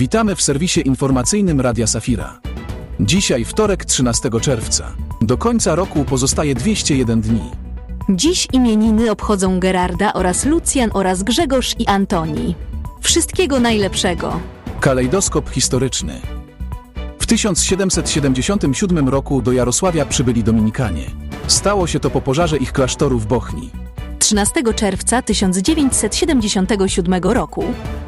Witamy 0.00 0.36
w 0.36 0.42
serwisie 0.42 0.80
informacyjnym 0.80 1.60
Radia 1.60 1.86
Safira. 1.86 2.40
Dzisiaj 3.00 3.44
wtorek 3.44 3.84
13 3.84 4.30
czerwca. 4.40 4.92
Do 5.20 5.38
końca 5.38 5.74
roku 5.74 6.04
pozostaje 6.04 6.54
201 6.54 7.20
dni. 7.20 7.50
Dziś 8.08 8.48
imieniny 8.52 9.10
obchodzą 9.10 9.60
Gerarda 9.60 10.12
oraz 10.12 10.44
Lucjan 10.44 10.90
oraz 10.94 11.22
Grzegorz 11.22 11.74
i 11.78 11.86
Antoni. 11.86 12.54
Wszystkiego 13.00 13.60
najlepszego. 13.60 14.40
Kalejdoskop 14.80 15.50
historyczny. 15.50 16.20
W 17.18 17.26
1777 17.26 19.08
roku 19.08 19.42
do 19.42 19.52
Jarosławia 19.52 20.06
przybyli 20.06 20.44
Dominikanie. 20.44 21.10
Stało 21.46 21.86
się 21.86 22.00
to 22.00 22.10
po 22.10 22.20
pożarze 22.20 22.56
ich 22.56 22.72
klasztoru 22.72 23.18
w 23.18 23.26
Bochni. 23.26 23.70
13 24.20 24.74
czerwca 24.74 25.22
1977 25.22 27.22
roku 27.22 27.64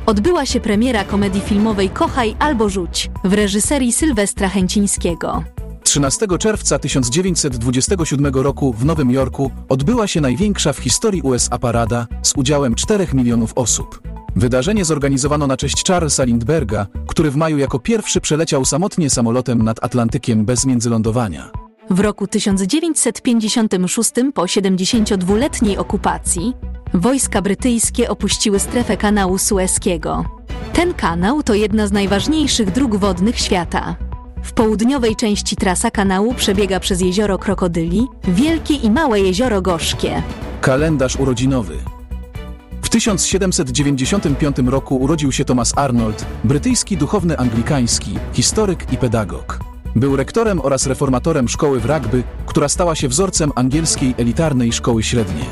odbyła 0.07 0.47
się 0.47 0.61
premiera 0.61 1.05
komedii 1.05 1.41
filmowej 1.41 1.91
Kochaj 1.91 2.37
albo 2.39 2.69
rzuć 2.69 3.11
w 3.25 3.33
reżyserii 3.33 3.93
Sylwestra 3.93 4.49
Chęcińskiego. 4.49 5.45
13 5.83 6.27
czerwca 6.39 6.79
1927 6.79 8.35
roku 8.35 8.73
w 8.73 8.85
Nowym 8.85 9.11
Jorku 9.11 9.51
odbyła 9.69 10.07
się 10.07 10.21
największa 10.21 10.73
w 10.73 10.79
historii 10.79 11.23
USA 11.23 11.59
parada 11.59 12.07
z 12.23 12.33
udziałem 12.37 12.75
4 12.75 13.07
milionów 13.13 13.53
osób. 13.55 14.03
Wydarzenie 14.37 14.85
zorganizowano 14.85 15.47
na 15.47 15.57
cześć 15.57 15.87
Charlesa 15.87 16.25
Lindberga, 16.25 16.87
który 17.07 17.31
w 17.31 17.37
maju 17.37 17.59
jako 17.59 17.79
pierwszy 17.79 18.21
przeleciał 18.21 18.65
samotnie 18.65 19.11
samolotem 19.11 19.63
nad 19.63 19.85
Atlantykiem 19.85 20.45
bez 20.45 20.67
międzylądowania. 20.67 21.62
W 21.93 22.01
roku 22.01 22.27
1956 22.27 24.13
po 24.35 24.43
72-letniej 24.43 25.79
okupacji 25.79 26.55
wojska 26.95 27.43
brytyjskie 27.43 28.09
opuściły 28.11 28.59
strefę 28.59 28.97
kanału 28.97 29.39
Sueskiego. 29.39 30.25
Ten 30.73 30.95
kanał 30.95 31.43
to 31.43 31.55
jedna 31.55 31.87
z 31.87 31.93
najważniejszych 31.93 32.71
dróg 32.71 32.97
wodnych 32.97 33.39
świata. 33.39 33.97
W 34.43 34.53
południowej 34.53 35.17
części 35.17 35.57
trasa 35.57 35.91
kanału 35.91 36.35
przebiega 36.35 36.81
przez 36.81 37.01
jezioro 37.01 37.39
Krokodyli, 37.39 38.07
Wielkie 38.29 38.75
i 38.75 38.91
Małe 38.91 39.21
Jezioro 39.21 39.63
Gorzkie. 39.63 40.23
Kalendarz 40.61 41.17
urodzinowy. 41.17 41.77
W 42.83 42.89
1795 42.89 44.57
roku 44.67 44.97
urodził 44.97 45.33
się 45.33 45.45
Thomas 45.45 45.73
Arnold, 45.77 46.27
brytyjski 46.45 46.97
duchowny 46.97 47.39
anglikański, 47.39 48.19
historyk 48.33 48.93
i 48.93 48.97
pedagog. 48.97 49.72
Był 49.97 50.17
rektorem 50.17 50.61
oraz 50.61 50.87
reformatorem 50.87 51.49
szkoły 51.49 51.81
w 51.81 51.87
Rugby, 51.87 52.23
która 52.47 52.69
stała 52.69 52.95
się 52.95 53.09
wzorcem 53.09 53.53
angielskiej 53.55 54.15
elitarnej 54.19 54.73
szkoły 54.73 55.03
średniej. 55.03 55.45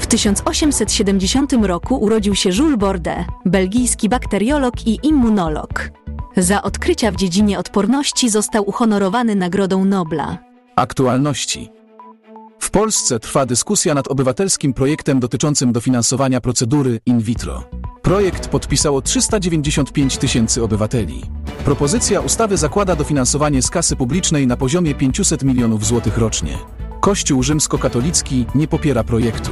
W 0.00 0.06
1870 0.06 1.52
roku 1.52 1.96
urodził 1.96 2.34
się 2.34 2.50
Jules 2.50 2.78
Bordet, 2.78 3.18
belgijski 3.44 4.08
bakteriolog 4.08 4.86
i 4.86 4.98
immunolog. 5.02 5.90
Za 6.36 6.62
odkrycia 6.62 7.10
w 7.10 7.16
dziedzinie 7.16 7.58
odporności 7.58 8.30
został 8.30 8.68
uhonorowany 8.68 9.34
Nagrodą 9.34 9.84
Nobla. 9.84 10.38
Aktualności. 10.76 11.68
W 12.58 12.70
Polsce 12.70 13.20
trwa 13.20 13.46
dyskusja 13.46 13.94
nad 13.94 14.08
obywatelskim 14.08 14.74
projektem 14.74 15.20
dotyczącym 15.20 15.72
dofinansowania 15.72 16.40
procedury 16.40 17.00
in 17.06 17.20
vitro. 17.20 17.64
Projekt 18.02 18.48
podpisało 18.48 19.02
395 19.02 20.18
tysięcy 20.18 20.62
obywateli. 20.62 21.22
Propozycja 21.64 22.20
ustawy 22.20 22.56
zakłada 22.56 22.96
dofinansowanie 22.96 23.62
z 23.62 23.70
kasy 23.70 23.96
publicznej 23.96 24.46
na 24.46 24.56
poziomie 24.56 24.94
500 24.94 25.42
milionów 25.42 25.86
złotych 25.86 26.18
rocznie. 26.18 26.58
Kościół 27.00 27.42
rzymskokatolicki 27.42 28.46
nie 28.54 28.68
popiera 28.68 29.04
projektu. 29.04 29.50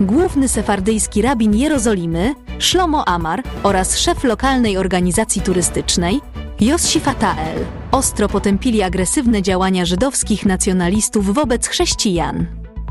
Główny 0.00 0.48
sefardyjski 0.48 1.22
rabin 1.22 1.56
Jerozolimy, 1.56 2.34
Shlomo 2.58 3.08
Amar 3.08 3.42
oraz 3.62 3.98
szef 3.98 4.24
lokalnej 4.24 4.76
organizacji 4.76 5.42
turystycznej, 5.42 6.20
Yossi 6.60 7.00
Fatael, 7.00 7.58
ostro 7.92 8.28
potępili 8.28 8.82
agresywne 8.82 9.42
działania 9.42 9.84
żydowskich 9.84 10.46
nacjonalistów 10.46 11.34
wobec 11.34 11.68
chrześcijan. 11.68 12.46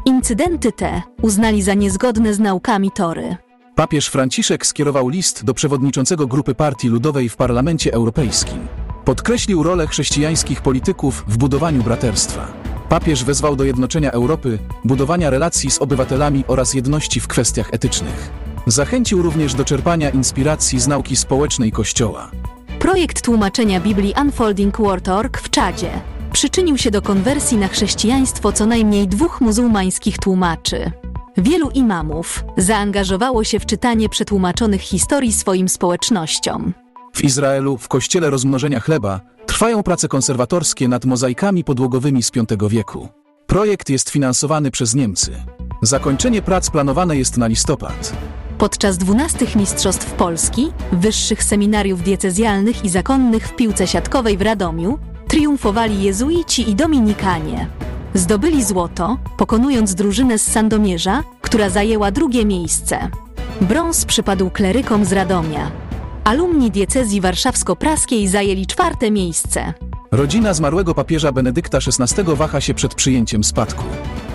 Incydenty 0.05 0.71
te 0.71 1.01
uznali 1.21 1.61
za 1.61 1.73
niezgodne 1.73 2.33
z 2.33 2.39
naukami 2.39 2.91
Tory. 2.91 3.48
Papież 3.79 4.07
Franciszek 4.07 4.65
skierował 4.65 5.09
list 5.09 5.45
do 5.45 5.53
przewodniczącego 5.53 6.27
grupy 6.27 6.55
Partii 6.55 6.89
Ludowej 6.89 7.29
w 7.29 7.35
Parlamencie 7.35 7.93
Europejskim. 7.93 8.67
Podkreślił 9.05 9.63
rolę 9.63 9.87
chrześcijańskich 9.87 10.61
polityków 10.61 11.23
w 11.27 11.37
budowaniu 11.37 11.83
braterstwa. 11.83 12.53
Papież 12.89 13.23
wezwał 13.23 13.55
do 13.55 13.63
jednoczenia 13.63 14.11
Europy, 14.11 14.59
budowania 14.85 15.29
relacji 15.29 15.71
z 15.71 15.81
obywatelami 15.81 16.43
oraz 16.47 16.73
jedności 16.73 17.19
w 17.19 17.27
kwestiach 17.27 17.73
etycznych. 17.73 18.29
Zachęcił 18.67 19.21
również 19.21 19.53
do 19.53 19.65
czerpania 19.65 20.09
inspiracji 20.09 20.79
z 20.79 20.87
nauki 20.87 21.15
społecznej 21.15 21.71
Kościoła. 21.71 22.31
Projekt 22.79 23.21
tłumaczenia 23.21 23.79
Biblii 23.79 24.13
Unfolding 24.21 24.77
Word.org 24.77 25.37
w 25.37 25.49
Czadzie 25.49 25.91
przyczynił 26.33 26.77
się 26.77 26.91
do 26.91 27.01
konwersji 27.01 27.57
na 27.57 27.67
chrześcijaństwo 27.67 28.51
co 28.51 28.65
najmniej 28.65 29.07
dwóch 29.07 29.41
muzułmańskich 29.41 30.17
tłumaczy. 30.17 30.91
Wielu 31.41 31.69
imamów 31.69 32.43
zaangażowało 32.57 33.43
się 33.43 33.59
w 33.59 33.65
czytanie 33.65 34.09
przetłumaczonych 34.09 34.81
historii 34.81 35.33
swoim 35.33 35.69
społecznościom. 35.69 36.73
W 37.13 37.23
Izraelu, 37.23 37.77
w 37.77 37.87
kościele 37.87 38.29
rozmnożenia 38.29 38.79
chleba, 38.79 39.21
trwają 39.45 39.83
prace 39.83 40.07
konserwatorskie 40.07 40.87
nad 40.87 41.05
mozaikami 41.05 41.63
podłogowymi 41.63 42.23
z 42.23 42.31
V 42.35 42.69
wieku. 42.69 43.07
Projekt 43.47 43.89
jest 43.89 44.09
finansowany 44.09 44.71
przez 44.71 44.95
Niemcy. 44.95 45.31
Zakończenie 45.81 46.41
prac 46.41 46.69
planowane 46.69 47.17
jest 47.17 47.37
na 47.37 47.47
listopad. 47.47 48.13
Podczas 48.57 48.97
12 48.97 49.45
Mistrzostw 49.55 50.13
Polski, 50.13 50.71
wyższych 50.91 51.43
seminariów 51.43 52.03
diecezjalnych 52.03 52.85
i 52.85 52.89
zakonnych 52.89 53.47
w 53.47 53.55
piłce 53.55 53.87
siatkowej 53.87 54.37
w 54.37 54.41
Radomiu, 54.41 54.99
triumfowali 55.27 56.03
jezuici 56.03 56.69
i 56.69 56.75
dominikanie. 56.75 57.67
Zdobyli 58.13 58.63
złoto, 58.63 59.17
pokonując 59.37 59.95
drużynę 59.95 60.39
z 60.39 60.51
Sandomierza, 60.51 61.23
która 61.41 61.69
zajęła 61.69 62.11
drugie 62.11 62.45
miejsce. 62.45 63.09
Brąz 63.61 64.05
przypadł 64.05 64.49
klerykom 64.49 65.05
z 65.05 65.13
Radomia. 65.13 65.71
Alumni 66.23 66.71
diecezji 66.71 67.21
warszawsko-praskiej 67.21 68.27
zajęli 68.27 68.67
czwarte 68.67 69.11
miejsce. 69.11 69.73
Rodzina 70.11 70.53
zmarłego 70.53 70.93
papieża 70.93 71.31
Benedykta 71.31 71.77
XVI 71.77 72.23
waha 72.35 72.61
się 72.61 72.73
przed 72.73 72.95
przyjęciem 72.95 73.43
spadku. 73.43 73.83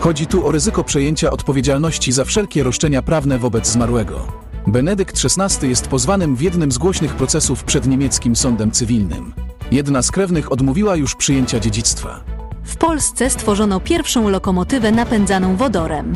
Chodzi 0.00 0.26
tu 0.26 0.46
o 0.46 0.52
ryzyko 0.52 0.84
przejęcia 0.84 1.30
odpowiedzialności 1.30 2.12
za 2.12 2.24
wszelkie 2.24 2.62
roszczenia 2.62 3.02
prawne 3.02 3.38
wobec 3.38 3.66
zmarłego. 3.66 4.26
Benedykt 4.66 5.16
XVI 5.24 5.68
jest 5.68 5.88
pozwanym 5.88 6.36
w 6.36 6.40
jednym 6.40 6.72
z 6.72 6.78
głośnych 6.78 7.14
procesów 7.14 7.64
przed 7.64 7.86
niemieckim 7.86 8.36
sądem 8.36 8.70
cywilnym. 8.70 9.32
Jedna 9.70 10.02
z 10.02 10.10
krewnych 10.10 10.52
odmówiła 10.52 10.96
już 10.96 11.14
przyjęcia 11.14 11.60
dziedzictwa. 11.60 12.33
W 12.74 12.76
Polsce 12.76 13.30
stworzono 13.30 13.80
pierwszą 13.80 14.28
lokomotywę 14.28 14.92
napędzaną 14.92 15.56
wodorem. 15.56 16.14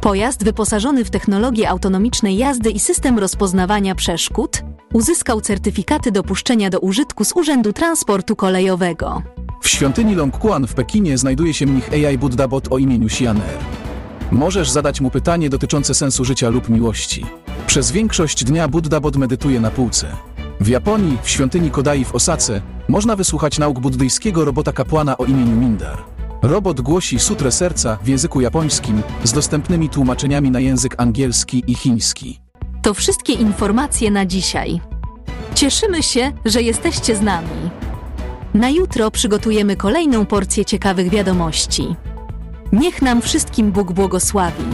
Pojazd 0.00 0.44
wyposażony 0.44 1.04
w 1.04 1.10
technologię 1.10 1.68
autonomicznej 1.68 2.36
jazdy 2.36 2.70
i 2.70 2.80
system 2.80 3.18
rozpoznawania 3.18 3.94
przeszkód 3.94 4.62
uzyskał 4.92 5.40
certyfikaty 5.40 6.12
dopuszczenia 6.12 6.70
do 6.70 6.80
użytku 6.80 7.24
z 7.24 7.32
Urzędu 7.36 7.72
Transportu 7.72 8.36
Kolejowego. 8.36 9.22
W 9.62 9.68
świątyni 9.68 10.14
Longkuan 10.14 10.66
w 10.66 10.74
Pekinie 10.74 11.18
znajduje 11.18 11.54
się 11.54 11.66
mnich 11.66 11.90
AI 11.92 12.18
Buddha 12.18 12.48
Bot 12.48 12.68
o 12.70 12.78
imieniu 12.78 13.06
Xianer. 13.06 13.58
Możesz 14.30 14.70
zadać 14.70 15.00
mu 15.00 15.10
pytanie 15.10 15.50
dotyczące 15.50 15.94
sensu 15.94 16.24
życia 16.24 16.48
lub 16.48 16.68
miłości. 16.68 17.26
Przez 17.66 17.92
większość 17.92 18.44
dnia 18.44 18.68
Buddha 18.68 19.00
Bot 19.00 19.16
medytuje 19.16 19.60
na 19.60 19.70
półce. 19.70 20.06
W 20.60 20.68
Japonii, 20.68 21.18
w 21.22 21.28
świątyni 21.28 21.70
Kodai 21.70 22.04
w 22.04 22.14
Osace, 22.14 22.60
można 22.88 23.16
wysłuchać 23.16 23.58
nauk 23.58 23.80
buddyjskiego 23.80 24.44
robota 24.44 24.72
kapłana 24.72 25.18
o 25.18 25.24
imieniu 25.24 25.56
Mindar. 25.56 26.04
Robot 26.42 26.80
głosi 26.80 27.18
sutrę 27.18 27.52
serca 27.52 27.98
w 28.02 28.08
języku 28.08 28.40
japońskim 28.40 29.02
z 29.24 29.32
dostępnymi 29.32 29.88
tłumaczeniami 29.88 30.50
na 30.50 30.60
język 30.60 30.94
angielski 30.98 31.64
i 31.66 31.74
chiński. 31.74 32.40
To 32.82 32.94
wszystkie 32.94 33.32
informacje 33.32 34.10
na 34.10 34.26
dzisiaj. 34.26 34.80
Cieszymy 35.54 36.02
się, 36.02 36.32
że 36.44 36.62
jesteście 36.62 37.16
z 37.16 37.20
nami. 37.22 37.70
Na 38.54 38.70
jutro 38.70 39.10
przygotujemy 39.10 39.76
kolejną 39.76 40.26
porcję 40.26 40.64
ciekawych 40.64 41.10
wiadomości. 41.10 41.96
Niech 42.72 43.02
nam 43.02 43.22
wszystkim 43.22 43.72
Bóg 43.72 43.92
błogosławi. 43.92 44.64